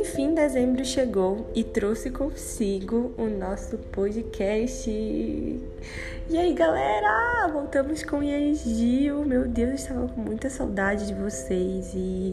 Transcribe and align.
Enfim, 0.00 0.32
dezembro 0.32 0.84
chegou 0.84 1.50
e 1.56 1.64
trouxe 1.64 2.08
consigo 2.08 3.12
o 3.18 3.26
nosso 3.26 3.76
podcast. 3.76 4.88
E 4.88 6.38
aí, 6.38 6.54
galera? 6.54 7.48
Voltamos 7.52 8.04
com 8.04 8.18
o 8.20 8.54
Gil. 8.54 9.24
Meu 9.24 9.48
Deus, 9.48 9.70
eu 9.70 9.74
estava 9.74 10.08
com 10.08 10.20
muita 10.20 10.48
saudade 10.48 11.08
de 11.08 11.14
vocês 11.14 11.92
e 11.96 12.32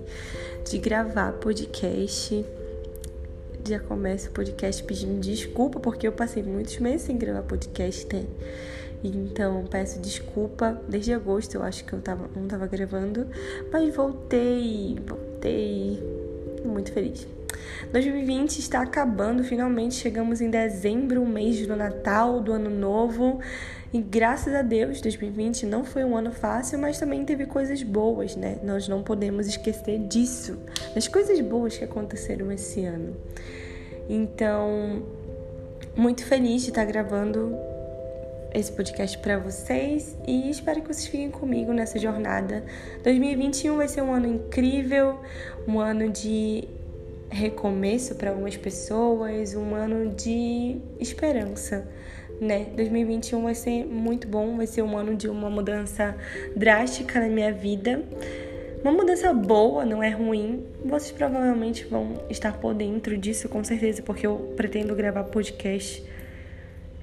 de 0.63 0.77
gravar 0.77 1.31
podcast. 1.33 2.45
Já 3.67 3.79
começo 3.79 4.29
o 4.29 4.31
podcast 4.31 4.83
pedindo 4.83 5.19
desculpa, 5.19 5.79
porque 5.79 6.07
eu 6.07 6.11
passei 6.11 6.43
muitos 6.43 6.77
meses 6.77 7.01
sem 7.01 7.17
gravar 7.17 7.41
podcast, 7.41 8.07
né? 8.15 8.25
Então, 9.03 9.65
peço 9.67 9.99
desculpa. 9.99 10.79
Desde 10.87 11.13
agosto 11.13 11.55
eu 11.55 11.63
acho 11.63 11.83
que 11.83 11.93
eu 11.93 11.99
tava, 11.99 12.29
não 12.35 12.43
estava 12.43 12.67
gravando, 12.67 13.25
mas 13.71 13.95
voltei, 13.95 14.99
voltei 15.03 15.99
muito 16.63 16.91
feliz. 16.91 17.27
2020 17.91 18.59
está 18.59 18.81
acabando, 18.81 19.43
finalmente 19.43 19.95
chegamos 19.95 20.41
em 20.41 20.49
dezembro, 20.49 21.21
o 21.21 21.27
mês 21.27 21.65
do 21.65 21.75
Natal, 21.75 22.41
do 22.41 22.53
Ano 22.53 22.69
Novo. 22.69 23.39
E 23.93 24.01
graças 24.01 24.53
a 24.53 24.61
Deus, 24.61 24.99
2020 24.99 25.65
não 25.65 25.85
foi 25.85 26.03
um 26.03 26.17
ano 26.17 26.31
fácil, 26.31 26.77
mas 26.77 26.99
também 26.99 27.23
teve 27.23 27.45
coisas 27.45 27.81
boas, 27.81 28.35
né? 28.35 28.57
Nós 28.63 28.87
não 28.87 29.01
podemos 29.01 29.47
esquecer 29.47 29.99
disso, 29.99 30.57
das 30.93 31.07
coisas 31.07 31.39
boas 31.39 31.77
que 31.77 31.83
aconteceram 31.83 32.51
esse 32.51 32.83
ano. 32.83 33.15
Então, 34.09 35.03
muito 35.95 36.25
feliz 36.25 36.63
de 36.63 36.69
estar 36.69 36.83
gravando 36.83 37.55
esse 38.53 38.71
podcast 38.71 39.17
para 39.17 39.37
vocês 39.37 40.15
e 40.25 40.49
espero 40.49 40.81
que 40.81 40.87
vocês 40.87 41.07
fiquem 41.07 41.29
comigo 41.29 41.73
nessa 41.73 41.99
jornada. 41.99 42.63
2021 43.03 43.75
vai 43.77 43.87
ser 43.87 44.01
um 44.01 44.13
ano 44.13 44.27
incrível, 44.27 45.19
um 45.67 45.79
ano 45.79 46.09
de 46.09 46.67
recomeço 47.35 48.15
para 48.15 48.29
algumas 48.29 48.55
pessoas, 48.55 49.53
um 49.53 49.75
ano 49.75 50.15
de 50.15 50.77
esperança, 50.99 51.87
né? 52.39 52.67
2021 52.75 53.43
vai 53.43 53.53
ser 53.53 53.85
muito 53.85 54.27
bom, 54.27 54.55
vai 54.55 54.65
ser 54.65 54.81
um 54.81 54.97
ano 54.97 55.15
de 55.15 55.27
uma 55.27 55.49
mudança 55.49 56.15
drástica 56.55 57.19
na 57.19 57.27
minha 57.27 57.51
vida. 57.51 58.01
Uma 58.81 58.91
mudança 58.91 59.33
boa, 59.33 59.83
não 59.83 60.01
é 60.01 60.09
ruim. 60.09 60.63
Vocês 60.83 61.11
provavelmente 61.11 61.85
vão 61.85 62.23
estar 62.29 62.53
por 62.57 62.73
dentro 62.73 63.17
disso, 63.17 63.49
com 63.49 63.63
certeza, 63.63 64.01
porque 64.01 64.25
eu 64.25 64.53
pretendo 64.55 64.95
gravar 64.95 65.23
podcast 65.23 66.03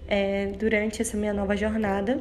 é, 0.08 0.47
durante 0.58 1.03
essa 1.03 1.16
minha 1.16 1.34
nova 1.34 1.56
jornada 1.56 2.20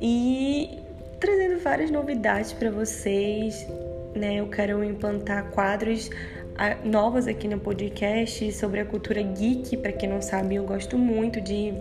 e 0.00 0.78
trazendo 1.18 1.58
várias 1.58 1.90
novidades 1.90 2.52
para 2.52 2.70
vocês. 2.70 3.66
Né? 4.14 4.36
Eu 4.36 4.48
quero 4.48 4.82
implantar 4.82 5.50
quadros 5.50 6.08
novas 6.84 7.26
aqui 7.26 7.48
no 7.48 7.58
podcast 7.58 8.52
sobre 8.52 8.80
a 8.80 8.84
cultura 8.84 9.22
geek. 9.22 9.76
Para 9.76 9.92
quem 9.92 10.08
não 10.08 10.20
sabe, 10.20 10.56
eu 10.56 10.64
gosto 10.64 10.98
muito 10.98 11.40
de 11.40 11.72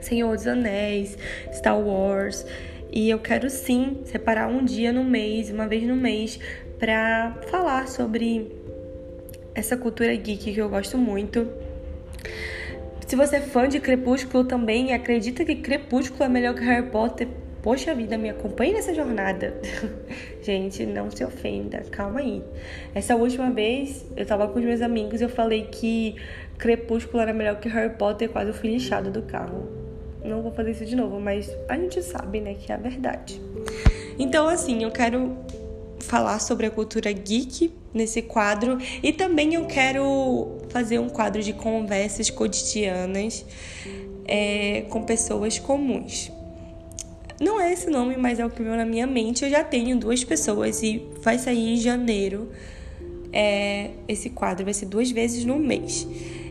Senhor 0.00 0.34
dos 0.36 0.46
Anéis, 0.46 1.16
Star 1.52 1.78
Wars. 1.78 2.44
E 2.90 3.08
eu 3.08 3.18
quero 3.18 3.48
sim 3.48 4.02
separar 4.04 4.48
um 4.48 4.64
dia 4.64 4.92
no 4.92 5.02
mês, 5.02 5.50
uma 5.50 5.66
vez 5.66 5.82
no 5.84 5.96
mês, 5.96 6.38
para 6.78 7.38
falar 7.50 7.88
sobre 7.88 8.52
essa 9.54 9.76
cultura 9.76 10.14
geek 10.14 10.52
que 10.52 10.60
eu 10.60 10.68
gosto 10.68 10.98
muito. 10.98 11.48
Se 13.06 13.16
você 13.16 13.36
é 13.36 13.40
fã 13.40 13.68
de 13.68 13.80
Crepúsculo 13.80 14.44
também 14.44 14.90
e 14.90 14.92
acredita 14.92 15.44
que 15.44 15.56
Crepúsculo 15.56 16.24
é 16.24 16.28
melhor 16.28 16.54
que 16.54 16.62
Harry 16.62 16.90
Potter, 16.90 17.28
Poxa 17.62 17.94
vida, 17.94 18.18
me 18.18 18.28
acompanhe 18.28 18.72
nessa 18.72 18.92
jornada. 18.92 19.54
Gente, 20.42 20.84
não 20.84 21.08
se 21.08 21.24
ofenda, 21.24 21.84
calma 21.90 22.18
aí. 22.18 22.42
Essa 22.94 23.14
última 23.14 23.50
vez, 23.50 24.04
eu 24.16 24.26
tava 24.26 24.48
com 24.48 24.58
os 24.58 24.64
meus 24.64 24.82
amigos 24.82 25.20
e 25.20 25.24
eu 25.24 25.28
falei 25.28 25.68
que 25.70 26.16
Crepúsculo 26.58 27.22
era 27.22 27.32
melhor 27.32 27.60
que 27.60 27.68
Harry 27.68 27.94
Potter, 27.94 28.28
quase 28.28 28.50
eu 28.50 28.54
fui 28.54 28.70
lixado 28.70 29.10
do 29.10 29.22
carro. 29.22 29.68
Não 30.24 30.42
vou 30.42 30.52
fazer 30.52 30.72
isso 30.72 30.84
de 30.84 30.96
novo, 30.96 31.20
mas 31.20 31.48
a 31.68 31.76
gente 31.76 32.02
sabe, 32.02 32.40
né, 32.40 32.54
que 32.54 32.72
é 32.72 32.74
a 32.74 32.78
verdade. 32.78 33.40
Então, 34.18 34.48
assim, 34.48 34.82
eu 34.82 34.90
quero 34.90 35.36
falar 36.00 36.40
sobre 36.40 36.66
a 36.66 36.70
cultura 36.70 37.12
geek 37.12 37.72
nesse 37.94 38.22
quadro 38.22 38.78
e 39.00 39.12
também 39.12 39.54
eu 39.54 39.66
quero 39.66 40.58
fazer 40.70 40.98
um 40.98 41.08
quadro 41.08 41.40
de 41.40 41.52
conversas 41.52 42.30
cotidianas 42.30 43.44
é, 44.26 44.82
com 44.88 45.04
pessoas 45.04 45.58
comuns. 45.58 46.32
Não 47.42 47.60
é 47.60 47.72
esse 47.72 47.90
nome, 47.90 48.16
mas 48.16 48.38
é 48.38 48.46
o 48.46 48.50
que 48.50 48.62
veio 48.62 48.76
na 48.76 48.84
minha 48.84 49.04
mente. 49.04 49.44
Eu 49.44 49.50
já 49.50 49.64
tenho 49.64 49.98
duas 49.98 50.22
pessoas 50.22 50.80
e 50.80 51.02
vai 51.22 51.40
sair 51.40 51.72
em 51.72 51.76
janeiro. 51.76 52.48
É, 53.32 53.90
esse 54.06 54.30
quadro 54.30 54.64
vai 54.64 54.72
ser 54.72 54.86
duas 54.86 55.10
vezes 55.10 55.44
no 55.44 55.58
mês. 55.58 56.06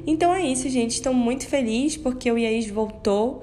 Então 0.05 0.33
é 0.33 0.45
isso, 0.45 0.67
gente. 0.67 0.91
Estou 0.91 1.13
muito 1.13 1.47
feliz 1.47 1.95
porque 1.95 2.29
o 2.29 2.37
IAIS 2.37 2.69
voltou. 2.69 3.41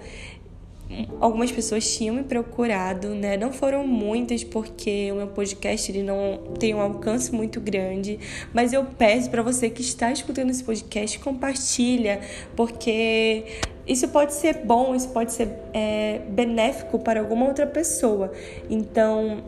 Algumas 1.19 1.51
pessoas 1.51 1.91
tinham 1.97 2.17
me 2.17 2.23
procurado, 2.23 3.15
né? 3.15 3.39
Não 3.39 3.51
foram 3.51 3.87
muitas 3.87 4.45
porque 4.45 5.11
o 5.11 5.17
meu 5.17 5.29
podcast 5.29 5.91
ele 5.91 6.03
não 6.03 6.53
tem 6.59 6.75
um 6.75 6.81
alcance 6.81 7.33
muito 7.33 7.63
grande, 7.63 8.19
mas 8.53 8.75
eu 8.75 8.85
peço 8.85 9.31
para 9.31 9.43
você 9.43 9.71
que 9.71 9.81
está 9.81 10.13
escutando 10.13 10.51
esse 10.51 10.65
podcast 10.65 11.19
compartilha, 11.19 12.21
porque 12.57 13.45
isso 13.89 14.09
pode 14.09 14.35
ser 14.35 14.59
bom, 14.65 14.95
isso 14.95 15.09
pode 15.09 15.33
ser 15.33 15.49
é, 15.73 16.21
benéfico 16.29 16.99
para 16.99 17.21
alguma 17.21 17.47
outra 17.47 17.67
pessoa. 17.67 18.31
Então, 18.69 19.39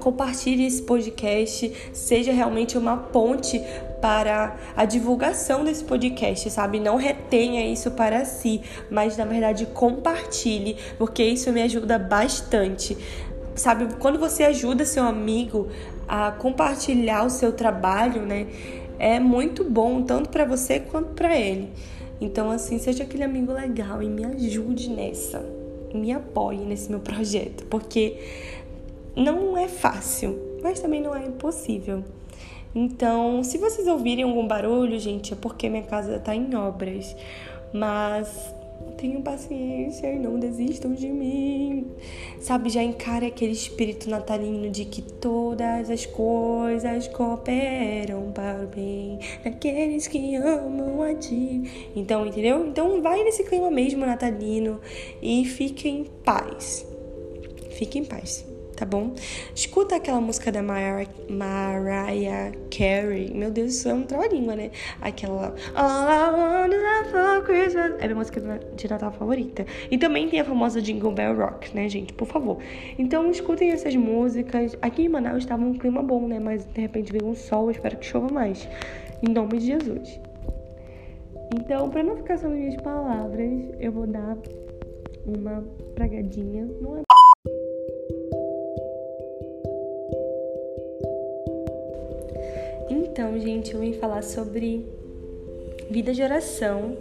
compartilhe 0.00 0.66
esse 0.66 0.82
podcast, 0.82 1.72
seja 1.92 2.32
realmente 2.32 2.76
uma 2.76 2.96
ponte 2.96 3.62
para 4.00 4.56
a 4.76 4.84
divulgação 4.84 5.62
desse 5.62 5.84
podcast, 5.84 6.50
sabe? 6.50 6.80
Não 6.80 6.96
retenha 6.96 7.66
isso 7.66 7.90
para 7.90 8.24
si, 8.24 8.62
mas 8.90 9.16
na 9.16 9.24
verdade 9.24 9.66
compartilhe, 9.66 10.76
porque 10.98 11.22
isso 11.22 11.52
me 11.52 11.62
ajuda 11.62 11.98
bastante. 11.98 12.96
Sabe, 13.54 13.88
quando 13.98 14.18
você 14.18 14.44
ajuda 14.44 14.84
seu 14.86 15.04
amigo 15.04 15.68
a 16.08 16.32
compartilhar 16.32 17.24
o 17.24 17.30
seu 17.30 17.52
trabalho, 17.52 18.22
né? 18.22 18.46
É 18.98 19.20
muito 19.20 19.64
bom 19.64 20.02
tanto 20.02 20.28
para 20.28 20.44
você 20.44 20.80
quanto 20.80 21.10
para 21.10 21.38
ele. 21.38 21.70
Então, 22.20 22.50
assim, 22.50 22.78
seja 22.78 23.04
aquele 23.04 23.24
amigo 23.24 23.52
legal 23.52 24.02
e 24.02 24.08
me 24.08 24.24
ajude 24.24 24.90
nessa. 24.90 25.44
Me 25.94 26.12
apoie 26.12 26.58
nesse 26.58 26.90
meu 26.90 27.00
projeto, 27.00 27.64
porque 27.64 28.16
não 29.16 29.56
é 29.56 29.66
fácil, 29.66 30.38
mas 30.62 30.80
também 30.80 31.00
não 31.00 31.14
é 31.14 31.26
impossível. 31.26 32.04
Então, 32.74 33.42
se 33.42 33.58
vocês 33.58 33.88
ouvirem 33.88 34.24
algum 34.24 34.46
barulho, 34.46 34.98
gente, 35.00 35.32
é 35.32 35.36
porque 35.36 35.68
minha 35.68 35.82
casa 35.82 36.18
tá 36.18 36.34
em 36.34 36.54
obras. 36.54 37.16
Mas 37.72 38.54
Tenham 38.96 39.22
paciência 39.22 40.12
e 40.12 40.18
não 40.18 40.38
desistam 40.38 40.92
de 40.92 41.08
mim. 41.08 41.86
Sabe, 42.40 42.68
já 42.68 42.82
encare 42.82 43.26
aquele 43.26 43.52
espírito 43.52 44.10
natalino 44.10 44.70
de 44.70 44.84
que 44.84 45.00
todas 45.00 45.90
as 45.90 46.04
coisas 46.06 47.08
cooperam 47.08 48.30
para 48.32 48.64
o 48.64 48.66
bem 48.66 49.18
daqueles 49.42 50.06
que 50.06 50.36
amam 50.36 51.02
a 51.02 51.14
ti. 51.14 51.90
Então, 51.96 52.26
entendeu? 52.26 52.66
Então, 52.66 53.00
vai 53.00 53.24
nesse 53.24 53.44
clima 53.44 53.70
mesmo 53.70 54.04
natalino 54.04 54.80
e 55.22 55.44
fique 55.44 55.88
em 55.88 56.04
paz. 56.04 56.86
Fique 57.70 57.98
em 57.98 58.04
paz 58.04 58.49
tá 58.80 58.86
bom? 58.86 59.12
Escuta 59.54 59.96
aquela 59.96 60.22
música 60.22 60.50
da 60.50 60.62
Mariah, 60.62 61.06
Mariah 61.28 62.50
Carey. 62.70 63.30
Meu 63.34 63.50
Deus, 63.50 63.74
isso 63.74 63.90
é 63.90 63.94
um 63.94 64.04
trava-língua, 64.04 64.56
né? 64.56 64.70
Aquela 65.02 65.54
All 65.74 66.08
I 66.08 66.30
Want 66.32 66.72
is 66.72 67.10
for 67.10 67.44
Christmas. 67.44 67.92
É 68.00 68.04
minha 68.04 68.16
música 68.16 68.40
de 68.74 68.88
Natal 68.88 69.12
favorita. 69.12 69.66
E 69.90 69.98
também 69.98 70.30
tem 70.30 70.40
a 70.40 70.44
famosa 70.46 70.80
Jingle 70.80 71.12
Bell 71.12 71.36
Rock, 71.36 71.76
né, 71.76 71.90
gente? 71.90 72.14
Por 72.14 72.26
favor. 72.26 72.56
Então, 72.98 73.30
escutem 73.30 73.70
essas 73.70 73.94
músicas. 73.94 74.74
Aqui 74.80 75.02
em 75.02 75.08
Manaus 75.10 75.40
estava 75.40 75.62
um 75.62 75.74
clima 75.74 76.02
bom, 76.02 76.26
né? 76.26 76.38
Mas 76.40 76.64
de 76.64 76.80
repente 76.80 77.12
veio 77.12 77.26
um 77.26 77.34
sol. 77.34 77.64
Eu 77.66 77.72
espero 77.72 77.98
que 77.98 78.06
chova 78.06 78.32
mais. 78.32 78.66
Em 79.22 79.30
nome 79.30 79.58
de 79.58 79.66
Jesus. 79.66 80.18
Então, 81.54 81.90
para 81.90 82.02
não 82.02 82.16
ficar 82.16 82.38
só 82.38 82.48
nas 82.48 82.56
minhas 82.56 82.80
palavras, 82.80 83.50
eu 83.78 83.92
vou 83.92 84.06
dar 84.06 84.38
uma 85.26 85.62
pragadinha. 85.94 86.66
Não 86.80 86.96
é 86.96 87.02
Então, 93.10 93.36
gente, 93.40 93.74
eu 93.74 93.80
vim 93.80 93.92
falar 93.94 94.22
sobre 94.22 94.86
vida 95.90 96.14
de 96.14 96.22
oração. 96.22 96.96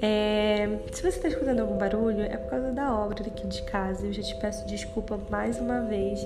É... 0.00 0.78
Se 0.92 1.02
você 1.02 1.08
está 1.08 1.26
escutando 1.26 1.58
algum 1.58 1.76
barulho, 1.76 2.20
é 2.20 2.36
por 2.36 2.50
causa 2.50 2.70
da 2.70 2.94
obra 2.94 3.24
daqui 3.24 3.44
de 3.44 3.62
casa. 3.62 4.06
Eu 4.06 4.12
já 4.12 4.22
te 4.22 4.36
peço 4.36 4.64
desculpa 4.68 5.18
mais 5.28 5.58
uma 5.58 5.80
vez, 5.80 6.20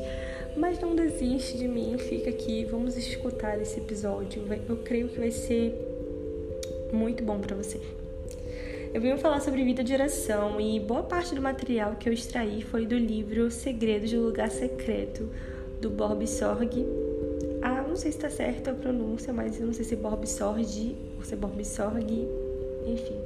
mas 0.55 0.79
não 0.81 0.95
desiste 0.95 1.57
de 1.57 1.67
mim, 1.67 1.97
fica 1.97 2.29
aqui, 2.29 2.67
vamos 2.67 2.95
escutar 2.99 3.59
esse 3.59 3.81
episódio. 3.81 4.45
Eu 4.69 4.77
creio 4.77 5.09
que 5.09 5.19
vai 5.19 5.31
ser 5.31 5.75
muito 6.93 7.25
bom 7.25 7.39
para 7.39 7.57
você. 7.57 7.81
Eu 8.93 9.01
vim 9.01 9.17
falar 9.17 9.41
sobre 9.41 9.65
vida 9.65 9.83
de 9.83 9.95
oração 9.95 10.61
e 10.61 10.79
boa 10.79 11.03
parte 11.03 11.35
do 11.35 11.41
material 11.41 11.97
que 11.99 12.07
eu 12.07 12.13
extraí 12.13 12.61
foi 12.61 12.85
do 12.85 12.99
livro 12.99 13.51
Segredos 13.51 14.11
do 14.11 14.21
Lugar 14.21 14.51
Secreto, 14.51 15.27
do 15.81 15.89
Bob 15.89 16.27
Sorg. 16.27 17.12
Não 17.93 17.97
sei 17.99 18.11
se 18.11 18.17
está 18.17 18.31
certa 18.31 18.71
a 18.71 18.75
pronúncia, 18.75 19.35
mas 19.35 19.61
eu 19.61 19.67
não 19.67 19.75
sei 19.75 19.85
se 19.85 19.93
é 19.93 19.99
Bob 19.99 20.27
Sorge 20.27 20.97
ou 21.19 21.23
se 21.23 21.35
é 21.35 21.37
Bob 21.37 21.63
Sorg, 21.63 22.27
enfim. 22.87 23.19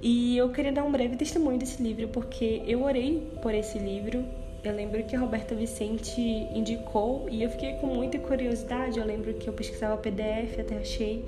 E 0.00 0.38
eu 0.38 0.48
queria 0.48 0.72
dar 0.72 0.82
um 0.82 0.90
breve 0.90 1.14
testemunho 1.14 1.58
desse 1.58 1.82
livro, 1.82 2.08
porque 2.08 2.62
eu 2.66 2.82
orei 2.84 3.22
por 3.42 3.52
esse 3.52 3.78
livro. 3.78 4.24
Eu 4.64 4.74
lembro 4.74 5.04
que 5.04 5.14
a 5.14 5.18
Roberta 5.18 5.54
Vicente 5.54 6.18
indicou 6.54 7.28
e 7.30 7.42
eu 7.42 7.50
fiquei 7.50 7.74
com 7.74 7.86
muita 7.86 8.18
curiosidade. 8.18 8.98
Eu 8.98 9.04
lembro 9.04 9.34
que 9.34 9.46
eu 9.46 9.52
pesquisava 9.52 9.94
PDF, 9.98 10.58
até 10.58 10.78
achei 10.78 11.22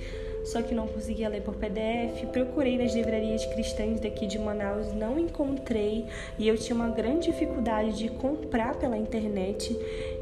só 0.45 0.63
que 0.63 0.75
não 0.75 0.87
conseguia 0.87 1.29
ler 1.29 1.43
por 1.43 1.55
PDF. 1.55 2.27
Procurei 2.33 2.79
nas 2.79 2.95
livrarias 2.95 3.45
cristãs 3.47 4.01
daqui 4.01 4.27
de 4.27 4.39
Manaus, 4.39 4.93
não 4.95 5.19
encontrei 5.19 6.07
e 6.39 6.49
eu 6.49 6.57
tinha 6.57 6.75
uma 6.75 6.89
grande 6.89 7.31
dificuldade 7.31 7.97
de 7.97 8.09
comprar 8.09 8.77
pela 8.77 8.97
internet. 8.97 9.79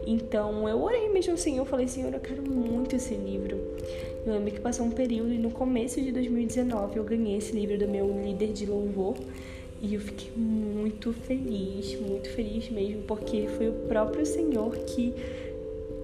Então 0.07 0.69
eu 0.69 0.83
orei 0.83 1.09
mesmo 1.09 1.35
assim, 1.35 1.59
eu 1.59 1.65
falei, 1.65 1.89
Senhor, 1.89 2.13
eu 2.13 2.21
quero 2.21 2.43
muito 2.43 2.97
esse 2.97 3.15
livro. 3.15 3.59
Eu 4.27 4.33
lembro 4.33 4.51
que 4.51 4.61
passou 4.61 4.87
um 4.87 4.91
período 4.91 5.33
e 5.33 5.39
no 5.39 5.51
começo 5.51 6.01
de 6.01 6.11
2019 6.11 6.97
eu 6.97 7.05
ganhei 7.05 7.39
esse 7.39 7.53
livro 7.53 7.79
do 7.79 7.87
meu 7.87 8.07
líder 8.23 8.53
de 8.53 8.67
louvor. 8.67 9.17
E 9.81 9.95
eu 9.95 10.01
fiquei 10.01 10.31
muito 10.35 11.13
feliz, 11.13 12.01
muito 12.01 12.31
feliz 12.31 12.69
mesmo, 12.71 13.03
porque 13.03 13.47
foi 13.57 13.69
o 13.69 13.73
próprio 13.87 14.25
Senhor 14.25 14.75
que 14.79 15.15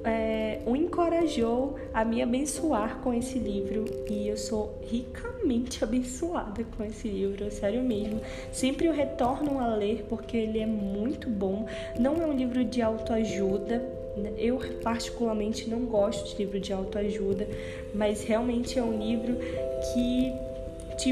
é, 0.05 0.61
o 0.67 0.75
encorajou 0.75 1.77
a 1.95 2.05
me 2.05 2.23
abençoar 2.23 2.99
com 2.99 3.15
esse 3.15 3.39
livro 3.39 3.85
e 4.11 4.29
eu 4.29 4.37
sou 4.37 4.79
ricamente 4.83 5.83
abençoada 5.85 6.65
com 6.77 6.85
esse 6.85 7.09
livro, 7.09 7.51
sério 7.51 7.83
mesmo. 7.83 8.21
Sempre 8.53 8.87
eu 8.87 8.93
retorno 8.93 9.61
a 9.61 9.75
ler 9.75 10.05
porque 10.09 10.37
ele 10.37 10.59
é 10.59 10.67
muito 10.67 11.29
bom. 11.31 11.67
Não 11.99 12.21
é 12.21 12.27
um 12.27 12.33
livro 12.33 12.65
de 12.65 12.83
autoajuda, 12.83 13.79
né? 14.17 14.33
eu 14.37 14.59
particularmente 14.83 15.71
não 15.71 15.81
gosto 15.81 16.31
de 16.31 16.43
livro 16.43 16.59
de 16.59 16.73
autoajuda, 16.73 17.47
mas 17.95 18.25
realmente 18.25 18.79
é 18.79 18.83
um 18.83 18.99
livro 18.99 19.37
que 19.93 20.33
te 20.97 21.11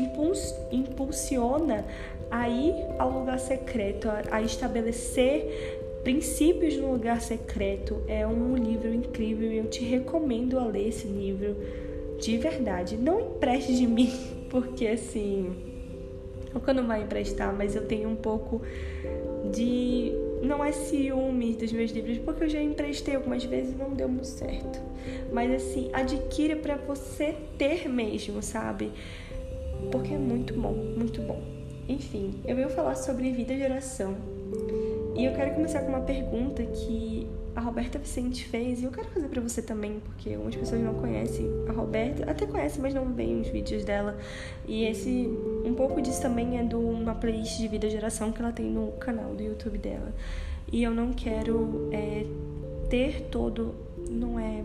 impulsiona 0.70 1.84
a 2.30 2.48
ir 2.48 2.74
ao 2.98 3.10
lugar 3.10 3.38
secreto, 3.38 4.08
a 4.30 4.42
estabelecer 4.42 5.80
Princípios 6.02 6.76
no 6.78 6.92
Lugar 6.92 7.20
Secreto 7.20 8.02
é 8.08 8.26
um 8.26 8.56
livro 8.56 8.92
incrível 8.92 9.52
e 9.52 9.58
eu 9.58 9.66
te 9.66 9.84
recomendo 9.84 10.58
a 10.58 10.64
ler 10.64 10.88
esse 10.88 11.06
livro 11.06 11.54
de 12.18 12.38
verdade. 12.38 12.96
Não 12.96 13.20
empreste 13.20 13.74
de 13.74 13.86
mim, 13.86 14.10
porque 14.48 14.86
assim. 14.86 15.54
Nunca 16.54 16.74
não 16.74 16.86
vai 16.86 17.02
emprestar, 17.02 17.54
mas 17.54 17.76
eu 17.76 17.86
tenho 17.86 18.08
um 18.08 18.16
pouco 18.16 18.62
de. 19.52 20.12
Não 20.42 20.64
é 20.64 20.72
ciúmes 20.72 21.56
dos 21.56 21.70
meus 21.70 21.90
livros, 21.90 22.16
porque 22.18 22.44
eu 22.44 22.48
já 22.48 22.62
emprestei 22.62 23.14
algumas 23.14 23.44
vezes 23.44 23.74
e 23.74 23.76
não 23.76 23.92
deu 23.92 24.08
muito 24.08 24.26
certo. 24.26 24.80
Mas 25.30 25.52
assim, 25.52 25.90
adquira 25.92 26.56
para 26.56 26.76
você 26.76 27.36
ter 27.58 27.88
mesmo, 27.90 28.42
sabe? 28.42 28.90
Porque 29.92 30.14
é 30.14 30.18
muito 30.18 30.54
bom, 30.54 30.72
muito 30.72 31.20
bom. 31.20 31.42
Enfim, 31.86 32.40
eu 32.46 32.56
venho 32.56 32.70
falar 32.70 32.94
sobre 32.94 33.30
vida 33.32 33.54
de 33.54 33.62
oração 33.62 34.16
e 35.20 35.26
eu 35.26 35.34
quero 35.34 35.52
começar 35.52 35.80
com 35.82 35.88
uma 35.88 36.00
pergunta 36.00 36.64
que 36.64 37.28
a 37.54 37.60
Roberta 37.60 37.98
Vicente 37.98 38.42
fez 38.46 38.80
e 38.80 38.84
eu 38.84 38.90
quero 38.90 39.06
fazer 39.10 39.28
para 39.28 39.42
você 39.42 39.60
também, 39.60 40.00
porque 40.00 40.32
algumas 40.32 40.56
pessoas 40.56 40.80
não 40.80 40.94
conhecem 40.94 41.46
a 41.68 41.72
Roberta, 41.72 42.30
até 42.30 42.46
conhecem, 42.46 42.80
mas 42.80 42.94
não 42.94 43.12
veem 43.12 43.42
os 43.42 43.48
vídeos 43.48 43.84
dela. 43.84 44.16
E 44.66 44.84
esse 44.84 45.28
um 45.62 45.74
pouco 45.74 46.00
disso 46.00 46.22
também 46.22 46.58
é 46.58 46.62
de 46.62 46.74
uma 46.74 47.14
playlist 47.14 47.58
de 47.58 47.68
vida 47.68 47.90
geração 47.90 48.32
que 48.32 48.40
ela 48.40 48.50
tem 48.50 48.64
no 48.64 48.92
canal 48.92 49.34
do 49.34 49.42
YouTube 49.42 49.76
dela. 49.76 50.10
E 50.72 50.82
eu 50.82 50.90
não 50.90 51.12
quero 51.12 51.90
é, 51.92 52.24
ter 52.88 53.28
todo, 53.30 53.74
não 54.08 54.40
é 54.40 54.64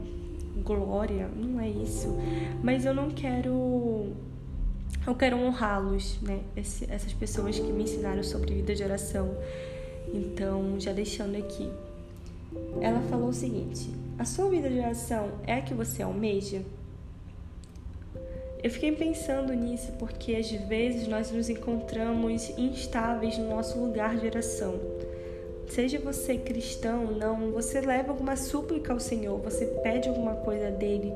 glória, 0.64 1.28
não 1.36 1.60
é 1.60 1.68
isso, 1.68 2.16
mas 2.64 2.86
eu 2.86 2.94
não 2.94 3.10
quero 3.10 4.08
eu 5.06 5.16
quero 5.16 5.38
honrá-los, 5.38 6.18
né? 6.22 6.40
Esse, 6.56 6.90
essas 6.90 7.12
pessoas 7.12 7.60
que 7.60 7.74
me 7.74 7.84
ensinaram 7.84 8.24
sobre 8.24 8.54
vida 8.54 8.74
de 8.74 8.84
oração. 8.86 9.36
Então, 10.14 10.80
já 10.80 10.94
deixando 10.94 11.38
aqui. 11.38 11.70
Ela 12.82 13.02
falou 13.10 13.30
o 13.30 13.34
seguinte: 13.34 13.90
A 14.18 14.26
sua 14.26 14.50
vida 14.50 14.70
de 14.70 14.80
oração 14.80 15.32
é 15.46 15.54
a 15.54 15.62
que 15.62 15.74
você 15.74 16.04
almeja? 16.04 16.62
Eu 18.64 18.72
fiquei 18.72 18.92
pensando 18.92 19.54
nisso 19.54 19.92
porque 20.00 20.36
às 20.36 20.50
vezes 20.50 21.08
nós 21.08 21.30
nos 21.32 21.50
encontramos 21.50 22.50
instáveis 22.58 23.38
no 23.38 23.50
nosso 23.50 23.78
lugar 23.80 24.18
de 24.18 24.26
oração. 24.26 24.80
Seja 25.68 26.00
você 26.00 26.38
cristão 26.38 27.06
ou 27.06 27.12
não, 27.12 27.52
você 27.52 27.82
leva 27.82 28.12
alguma 28.12 28.36
súplica 28.36 28.94
ao 28.94 29.00
Senhor, 29.00 29.40
você 29.40 29.66
pede 29.66 30.10
alguma 30.10 30.36
coisa 30.36 30.72
dele, 30.72 31.12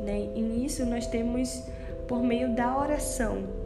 né? 0.00 0.30
E 0.34 0.40
nisso 0.40 0.84
nós 0.84 1.06
temos 1.06 1.62
por 2.06 2.22
meio 2.22 2.54
da 2.54 2.78
oração. 2.78 3.61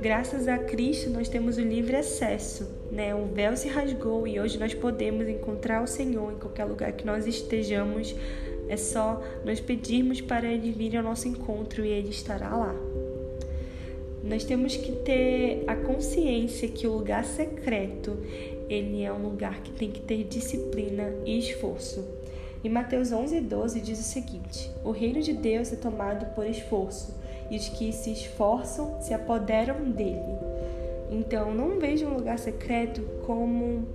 Graças 0.00 0.46
a 0.48 0.58
Cristo 0.58 1.10
nós 1.10 1.28
temos 1.28 1.56
o 1.58 1.62
livre 1.62 1.96
acesso 1.96 2.78
né? 2.90 3.14
O 3.14 3.26
véu 3.26 3.56
se 3.56 3.68
rasgou 3.68 4.26
e 4.26 4.40
hoje 4.40 4.58
nós 4.58 4.74
podemos 4.74 5.28
encontrar 5.28 5.82
o 5.82 5.86
Senhor 5.86 6.32
em 6.32 6.36
qualquer 6.36 6.64
lugar 6.64 6.92
que 6.92 7.06
nós 7.06 7.26
estejamos. 7.26 8.14
É 8.68 8.76
só 8.76 9.22
nós 9.44 9.60
pedirmos 9.60 10.20
para 10.20 10.46
Ele 10.46 10.70
vir 10.72 10.96
ao 10.96 11.02
nosso 11.02 11.28
encontro 11.28 11.84
e 11.84 11.88
Ele 11.88 12.10
estará 12.10 12.54
lá. 12.54 12.74
Nós 14.22 14.44
temos 14.44 14.76
que 14.76 14.92
ter 14.92 15.64
a 15.66 15.76
consciência 15.76 16.68
que 16.68 16.86
o 16.86 16.92
lugar 16.92 17.24
secreto 17.24 18.18
ele 18.68 19.02
é 19.02 19.12
um 19.12 19.22
lugar 19.22 19.62
que 19.62 19.70
tem 19.70 19.90
que 19.90 20.00
ter 20.00 20.24
disciplina 20.24 21.10
e 21.24 21.38
esforço. 21.38 22.04
Em 22.62 22.68
Mateus 22.68 23.12
11, 23.12 23.40
12 23.40 23.80
diz 23.80 24.00
o 24.00 24.02
seguinte: 24.02 24.70
O 24.84 24.90
reino 24.90 25.22
de 25.22 25.32
Deus 25.32 25.72
é 25.72 25.76
tomado 25.76 26.34
por 26.34 26.44
esforço, 26.44 27.14
e 27.50 27.56
os 27.56 27.68
que 27.68 27.92
se 27.92 28.12
esforçam 28.12 29.00
se 29.00 29.14
apoderam 29.14 29.82
dele. 29.90 30.38
Então, 31.10 31.54
não 31.54 31.78
veja 31.78 32.06
um 32.06 32.14
lugar 32.14 32.38
secreto 32.38 33.02
como 33.24 33.86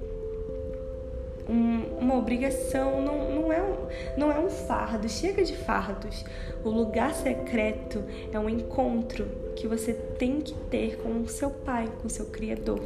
um, 1.48 1.82
uma 2.00 2.18
obrigação, 2.18 3.02
não, 3.02 3.36
não, 3.36 3.54
é 3.54 3.62
um, 3.62 3.76
não 4.18 4.32
é 4.32 4.40
um 4.40 4.50
fardo, 4.50 5.08
chega 5.08 5.44
de 5.44 5.56
fardos. 5.56 6.26
O 6.64 6.70
lugar 6.70 7.14
secreto 7.14 8.04
é 8.32 8.40
um 8.40 8.50
encontro 8.50 9.28
que 9.56 9.68
você 9.68 9.94
tem 9.94 10.40
que 10.42 10.54
ter 10.70 10.98
com 10.98 11.22
o 11.22 11.28
seu 11.28 11.52
pai, 11.52 11.90
com 12.02 12.08
o 12.08 12.10
seu 12.10 12.28
Criador. 12.28 12.80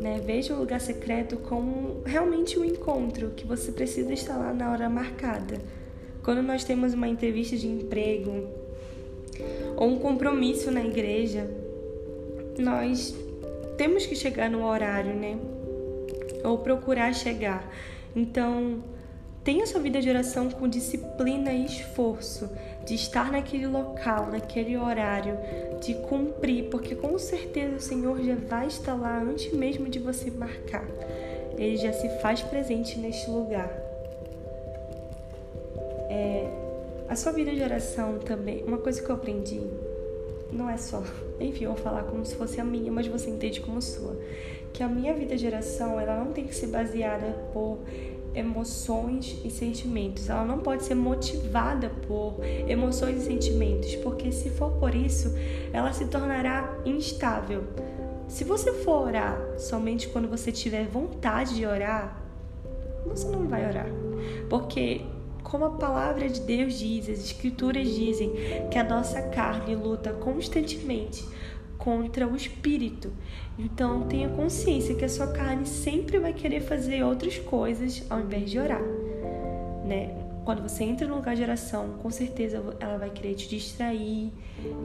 Né? 0.00 0.20
Veja 0.24 0.54
o 0.54 0.58
lugar 0.58 0.80
secreto 0.80 1.36
como 1.36 2.00
realmente 2.06 2.58
um 2.58 2.64
encontro 2.64 3.30
que 3.36 3.46
você 3.46 3.70
precisa 3.70 4.12
estar 4.12 4.36
lá 4.36 4.54
na 4.54 4.70
hora 4.72 4.88
marcada. 4.88 5.58
Quando 6.22 6.42
nós 6.42 6.64
temos 6.64 6.94
uma 6.94 7.08
entrevista 7.08 7.56
de 7.56 7.66
emprego 7.66 8.59
ou 9.80 9.88
um 9.88 9.98
compromisso 9.98 10.70
na 10.70 10.84
igreja, 10.84 11.50
nós 12.58 13.16
temos 13.78 14.04
que 14.04 14.14
chegar 14.14 14.50
no 14.50 14.62
horário, 14.62 15.14
né? 15.14 15.38
Ou 16.44 16.58
procurar 16.58 17.14
chegar. 17.14 17.66
Então, 18.14 18.84
tenha 19.42 19.66
sua 19.66 19.80
vida 19.80 19.98
de 19.98 20.10
oração 20.10 20.50
com 20.50 20.68
disciplina 20.68 21.50
e 21.50 21.64
esforço, 21.64 22.50
de 22.84 22.94
estar 22.94 23.32
naquele 23.32 23.66
local, 23.66 24.26
naquele 24.30 24.76
horário, 24.76 25.38
de 25.80 25.94
cumprir, 25.94 26.64
porque 26.64 26.94
com 26.94 27.18
certeza 27.18 27.76
o 27.76 27.80
Senhor 27.80 28.22
já 28.22 28.34
vai 28.34 28.66
estar 28.66 28.94
lá 28.94 29.18
antes 29.18 29.50
mesmo 29.50 29.88
de 29.88 29.98
você 29.98 30.30
marcar. 30.30 30.86
Ele 31.56 31.78
já 31.78 31.92
se 31.94 32.06
faz 32.20 32.42
presente 32.42 32.98
neste 32.98 33.30
lugar. 33.30 33.70
É, 36.10 36.69
a 37.10 37.16
sua 37.16 37.32
vida 37.32 37.52
de 37.52 37.60
oração 37.60 38.20
também, 38.20 38.62
uma 38.62 38.78
coisa 38.78 39.02
que 39.02 39.10
eu 39.10 39.16
aprendi 39.16 39.60
não 40.52 40.70
é 40.70 40.76
só, 40.76 41.02
enfim, 41.40 41.64
eu 41.64 41.72
vou 41.72 41.82
falar 41.82 42.04
como 42.04 42.24
se 42.24 42.36
fosse 42.36 42.60
a 42.60 42.64
minha, 42.64 42.92
mas 42.92 43.08
você 43.08 43.28
entende 43.28 43.60
como 43.60 43.82
sua. 43.82 44.16
Que 44.72 44.84
a 44.84 44.88
minha 44.88 45.12
vida 45.12 45.36
de 45.36 45.44
oração, 45.44 45.98
ela 45.98 46.16
não 46.16 46.32
tem 46.32 46.46
que 46.46 46.54
ser 46.54 46.68
baseada 46.68 47.32
por 47.52 47.78
emoções 48.32 49.40
e 49.44 49.50
sentimentos. 49.50 50.30
Ela 50.30 50.44
não 50.44 50.60
pode 50.60 50.84
ser 50.84 50.94
motivada 50.94 51.90
por 52.06 52.36
emoções 52.68 53.22
e 53.22 53.26
sentimentos, 53.26 53.96
porque 53.96 54.30
se 54.30 54.48
for 54.48 54.70
por 54.74 54.94
isso, 54.94 55.34
ela 55.72 55.92
se 55.92 56.06
tornará 56.06 56.78
instável. 56.84 57.64
Se 58.28 58.44
você 58.44 58.72
for 58.72 59.08
orar 59.08 59.36
somente 59.58 60.08
quando 60.08 60.28
você 60.28 60.52
tiver 60.52 60.86
vontade 60.86 61.56
de 61.56 61.66
orar, 61.66 62.22
você 63.04 63.26
não 63.26 63.48
vai 63.48 63.68
orar. 63.68 63.88
Porque 64.48 65.00
como 65.42 65.64
a 65.64 65.70
palavra 65.70 66.28
de 66.28 66.40
Deus 66.40 66.78
diz, 66.78 67.08
as 67.08 67.18
escrituras 67.18 67.88
dizem 67.88 68.32
que 68.70 68.78
a 68.78 68.84
nossa 68.84 69.22
carne 69.22 69.74
luta 69.74 70.12
constantemente 70.12 71.24
contra 71.78 72.26
o 72.26 72.36
espírito. 72.36 73.10
Então 73.58 74.06
tenha 74.06 74.28
consciência 74.28 74.94
que 74.94 75.04
a 75.04 75.08
sua 75.08 75.28
carne 75.28 75.66
sempre 75.66 76.18
vai 76.18 76.32
querer 76.32 76.60
fazer 76.60 77.02
outras 77.02 77.38
coisas 77.38 78.04
ao 78.08 78.20
invés 78.20 78.50
de 78.50 78.58
orar, 78.58 78.82
né? 79.84 80.16
Quando 80.44 80.62
você 80.62 80.84
entra 80.84 81.06
no 81.06 81.16
lugar 81.16 81.36
de 81.36 81.42
oração, 81.42 81.98
com 82.02 82.10
certeza 82.10 82.62
ela 82.80 82.98
vai 82.98 83.10
querer 83.10 83.34
te 83.34 83.48
distrair 83.48 84.32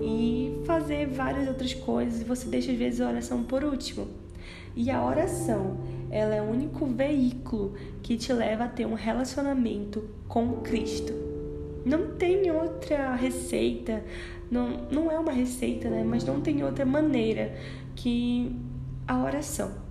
e 0.02 0.62
fazer 0.66 1.08
várias 1.08 1.48
outras 1.48 1.74
coisas 1.74 2.22
e 2.22 2.24
você 2.24 2.48
deixa 2.48 2.72
às 2.72 2.78
vezes 2.78 3.02
a 3.02 3.08
oração 3.08 3.44
por 3.44 3.64
último. 3.64 4.25
E 4.76 4.92
a 4.92 5.04
oração, 5.06 5.78
ela 6.12 6.36
é 6.36 6.42
o 6.42 6.46
único 6.46 6.86
veículo 6.86 7.74
que 8.04 8.18
te 8.18 8.34
leva 8.34 8.66
a 8.66 8.68
ter 8.68 8.86
um 8.86 8.94
relacionamento 8.94 10.10
com 10.28 10.58
Cristo. 10.62 11.14
Não 11.86 12.16
tem 12.16 12.52
outra 12.52 13.16
receita, 13.16 14.04
não, 14.50 14.88
não 14.92 15.12
é 15.12 15.20
uma 15.20 15.32
receita, 15.32 15.90
né? 15.90 16.04
Mas 16.04 16.24
não 16.24 16.42
tem 16.42 16.64
outra 16.64 16.86
maneira 16.86 17.56
que 17.96 18.56
a 19.08 19.24
oração. 19.24 19.86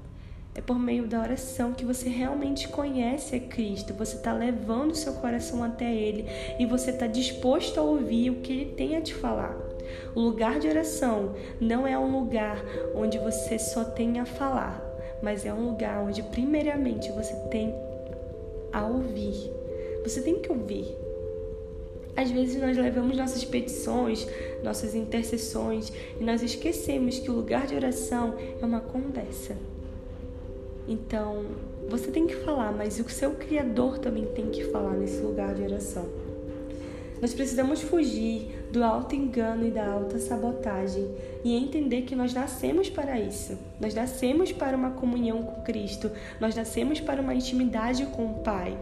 É 0.56 0.60
por 0.60 0.78
meio 0.78 1.06
da 1.08 1.20
oração 1.20 1.72
que 1.72 1.84
você 1.84 2.08
realmente 2.08 2.68
conhece 2.68 3.34
a 3.34 3.40
Cristo, 3.40 3.92
você 3.92 4.16
está 4.16 4.32
levando 4.32 4.94
seu 4.94 5.14
coração 5.14 5.64
até 5.64 5.92
Ele 5.92 6.26
e 6.60 6.64
você 6.64 6.90
está 6.90 7.08
disposto 7.08 7.80
a 7.80 7.82
ouvir 7.82 8.30
o 8.30 8.36
que 8.36 8.52
Ele 8.52 8.72
tem 8.72 8.96
a 8.96 9.00
te 9.00 9.14
falar. 9.14 9.73
O 10.14 10.20
lugar 10.20 10.58
de 10.58 10.68
oração 10.68 11.34
não 11.60 11.86
é 11.86 11.98
um 11.98 12.20
lugar 12.20 12.64
onde 12.94 13.18
você 13.18 13.58
só 13.58 13.84
tem 13.84 14.18
a 14.18 14.24
falar, 14.24 14.82
mas 15.22 15.44
é 15.44 15.52
um 15.52 15.66
lugar 15.66 16.02
onde, 16.02 16.22
primeiramente, 16.22 17.10
você 17.12 17.34
tem 17.50 17.74
a 18.72 18.86
ouvir. 18.86 19.50
Você 20.02 20.20
tem 20.20 20.40
que 20.40 20.50
ouvir. 20.50 20.96
Às 22.16 22.30
vezes 22.30 22.60
nós 22.60 22.76
levamos 22.76 23.16
nossas 23.16 23.44
petições, 23.44 24.26
nossas 24.62 24.94
intercessões 24.94 25.92
e 26.20 26.22
nós 26.22 26.42
esquecemos 26.42 27.18
que 27.18 27.30
o 27.30 27.34
lugar 27.34 27.66
de 27.66 27.74
oração 27.74 28.34
é 28.38 28.64
uma 28.64 28.80
conversa. 28.80 29.56
Então, 30.86 31.46
você 31.88 32.10
tem 32.10 32.26
que 32.26 32.36
falar, 32.36 32.72
mas 32.72 33.00
o 33.00 33.08
seu 33.08 33.32
Criador 33.32 33.98
também 33.98 34.26
tem 34.26 34.50
que 34.50 34.64
falar 34.64 34.92
nesse 34.92 35.20
lugar 35.20 35.54
de 35.54 35.62
oração. 35.62 36.06
Nós 37.20 37.32
precisamos 37.32 37.80
fugir 37.80 38.50
do 38.74 38.82
alto 38.82 39.14
engano 39.14 39.64
e 39.64 39.70
da 39.70 39.86
alta 39.86 40.18
sabotagem 40.18 41.08
e 41.44 41.54
entender 41.54 42.02
que 42.02 42.16
nós 42.16 42.34
nascemos 42.34 42.90
para 42.90 43.20
isso. 43.20 43.56
Nós 43.80 43.94
nascemos 43.94 44.50
para 44.50 44.76
uma 44.76 44.90
comunhão 44.90 45.44
com 45.44 45.62
Cristo, 45.62 46.10
nós 46.40 46.56
nascemos 46.56 46.98
para 46.98 47.22
uma 47.22 47.32
intimidade 47.32 48.04
com 48.06 48.26
o 48.26 48.34
Pai. 48.40 48.76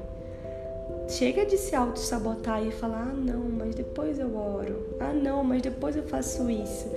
Chega 1.08 1.44
de 1.44 1.58
se 1.58 1.76
auto-sabotar 1.76 2.66
e 2.66 2.70
falar: 2.70 3.02
ah, 3.02 3.14
não, 3.14 3.40
mas 3.40 3.74
depois 3.74 4.18
eu 4.18 4.34
oro. 4.34 4.96
Ah, 4.98 5.12
não, 5.12 5.44
mas 5.44 5.60
depois 5.60 5.94
eu 5.94 6.04
faço 6.04 6.48
isso. 6.48 6.88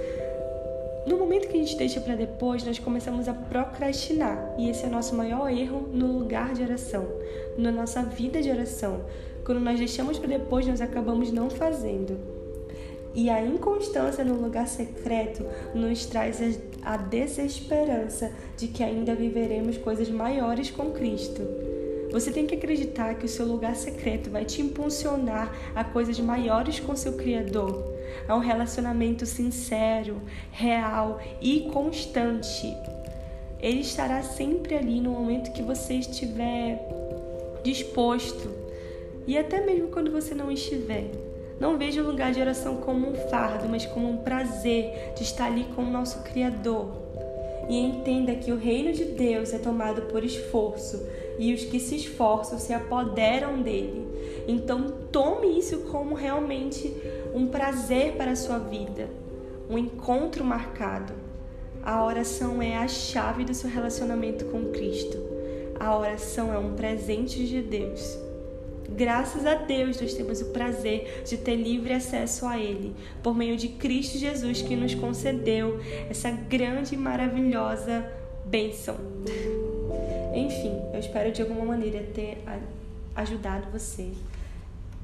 No 1.06 1.18
momento 1.18 1.50
que 1.50 1.58
a 1.58 1.60
gente 1.60 1.76
deixa 1.76 2.00
para 2.00 2.16
depois, 2.16 2.64
nós 2.64 2.80
começamos 2.80 3.28
a 3.28 3.34
procrastinar. 3.34 4.56
E 4.58 4.70
esse 4.70 4.86
é 4.86 4.88
o 4.88 4.92
nosso 4.92 5.14
maior 5.16 5.50
erro 5.50 5.86
no 5.92 6.18
lugar 6.18 6.54
de 6.54 6.64
oração, 6.64 7.06
na 7.58 7.74
nossa 7.74 8.04
vida 8.04 8.42
de 8.42 8.50
oração. 8.50 9.02
Quando 9.44 9.60
nós 9.60 9.78
deixamos 9.78 10.18
para 10.18 10.30
depois, 10.30 10.66
nós 10.66 10.80
acabamos 10.80 11.30
não 11.30 11.50
fazendo. 11.50 12.35
E 13.16 13.30
a 13.30 13.42
inconstância 13.42 14.26
no 14.26 14.36
lugar 14.36 14.68
secreto 14.68 15.46
nos 15.74 16.06
traz 16.06 16.60
a 16.84 16.98
desesperança 16.98 18.32
de 18.58 18.68
que 18.68 18.84
ainda 18.84 19.16
viveremos 19.16 19.78
coisas 19.78 20.10
maiores 20.10 20.70
com 20.70 20.92
Cristo. 20.92 21.42
Você 22.12 22.32
tem 22.32 22.46
que 22.46 22.56
acreditar 22.56 23.16
que 23.16 23.26
o 23.26 23.30
seu 23.30 23.46
lugar 23.46 23.76
secreto 23.76 24.30
vai 24.30 24.44
te 24.44 24.62
impulsionar 24.62 25.54
a 25.74 25.84
coisas 25.84 26.20
maiores 26.20 26.80
com 26.80 26.96
seu 26.96 27.14
Criador 27.14 27.96
a 28.28 28.36
um 28.36 28.40
relacionamento 28.40 29.26
sincero, 29.26 30.22
real 30.52 31.20
e 31.42 31.70
constante. 31.74 32.68
Ele 33.60 33.80
estará 33.80 34.22
sempre 34.24 34.76
ali 34.76 35.00
no 35.00 35.12
momento 35.12 35.54
que 35.54 35.64
você 35.64 35.96
estiver 35.96 36.80
disposto 37.64 38.52
e 39.26 39.38
até 39.38 39.66
mesmo 39.66 39.88
quando 39.88 40.12
você 40.12 40.36
não 40.36 40.52
estiver. 40.52 41.25
Não 41.60 41.78
veja 41.78 42.02
o 42.02 42.06
lugar 42.06 42.34
de 42.34 42.42
oração 42.42 42.78
como 42.78 43.10
um 43.10 43.16
fardo, 43.30 43.68
mas 43.70 43.86
como 43.86 44.10
um 44.10 44.18
prazer 44.18 45.14
de 45.16 45.24
estar 45.24 45.46
ali 45.46 45.66
com 45.76 45.84
o 45.84 45.90
nosso 45.90 46.22
Criador. 46.24 47.06
E 47.70 47.78
entenda 47.80 48.36
que 48.36 48.52
o 48.52 48.58
reino 48.58 48.92
de 48.92 49.06
Deus 49.06 49.54
é 49.54 49.58
tomado 49.58 50.04
por 50.04 50.24
esforço 50.24 51.04
e 51.40 51.54
os 51.54 51.64
que 51.66 51.80
se 51.80 51.96
esforçam 51.96 52.60
se 52.60 52.74
apoderam 52.74 53.62
dele. 53.62 54.06
Então, 54.48 54.94
tome 55.12 55.58
isso 55.58 55.80
como 55.92 56.14
realmente 56.14 56.94
um 57.34 57.48
prazer 57.48 58.14
para 58.14 58.32
a 58.32 58.36
sua 58.36 58.60
vida, 58.60 59.10
um 59.70 59.78
encontro 59.78 60.44
marcado. 60.44 61.14
A 61.82 62.04
oração 62.04 62.62
é 62.62 62.78
a 62.78 62.88
chave 62.88 63.44
do 63.44 63.54
seu 63.54 63.70
relacionamento 63.70 64.46
com 64.46 64.72
Cristo. 64.72 65.18
A 65.80 65.98
oração 65.98 66.54
é 66.54 66.58
um 66.58 66.74
presente 66.74 67.46
de 67.46 67.62
Deus. 67.62 68.25
Graças 68.96 69.46
a 69.46 69.56
Deus, 69.56 70.00
nós 70.00 70.14
temos 70.14 70.42
o 70.42 70.46
prazer 70.46 71.24
de 71.26 71.38
ter 71.38 71.56
livre 71.56 71.94
acesso 71.94 72.46
a 72.46 72.58
Ele, 72.58 72.96
por 73.22 73.36
meio 73.36 73.58
de 73.58 73.68
Cristo 73.68 74.18
Jesus, 74.18 74.62
que 74.62 74.76
nos 74.76 74.96
concedeu 74.96 75.80
essa 76.10 76.32
grande 76.32 76.96
e 76.96 76.98
maravilhosa 76.98 78.10
bênção. 78.46 78.96
Enfim, 80.34 80.74
eu 80.94 81.00
espero 81.00 81.32
de 81.32 81.42
alguma 81.42 81.66
maneira 81.66 82.04
ter 82.14 82.42
ajudado 83.16 83.68
você 83.72 84.12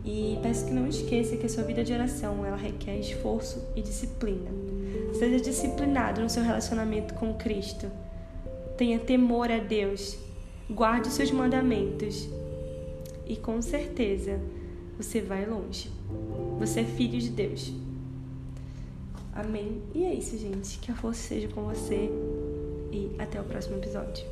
e 0.04 0.40
peço 0.42 0.66
que 0.66 0.74
não 0.74 0.88
esqueça 0.88 1.38
que 1.38 1.46
a 1.46 1.50
sua 1.50 1.64
vida 1.64 1.84
de 1.84 1.94
oração 1.94 2.46
ela 2.46 2.58
requer 2.58 2.98
esforço 2.98 3.64
e 3.76 3.82
disciplina. 3.82 4.50
Seja 5.14 5.40
disciplinado 5.40 6.22
no 6.22 6.30
seu 6.30 6.44
relacionamento 6.44 7.14
com 7.14 7.34
Cristo. 7.34 7.92
Tenha 8.78 9.00
temor 9.00 9.52
a 9.52 9.60
Deus. 9.60 10.18
Guarde 10.70 11.10
os 11.10 11.14
seus 11.14 11.30
mandamentos 11.32 12.28
e 13.32 13.38
com 13.38 13.62
certeza 13.62 14.42
você 14.98 15.22
vai 15.22 15.46
longe. 15.46 15.90
Você 16.60 16.82
é 16.82 16.84
filho 16.84 17.18
de 17.18 17.30
Deus. 17.30 17.74
Amém. 19.34 19.82
E 19.96 20.04
é 20.04 20.14
isso, 20.14 20.38
gente. 20.38 20.78
Que 20.80 20.92
a 20.92 20.96
força 20.96 21.30
seja 21.30 21.48
com 21.48 21.64
você 21.64 22.10
e 22.92 23.10
até 23.18 23.40
o 23.40 23.46
próximo 23.46 23.78
episódio. 23.78 24.26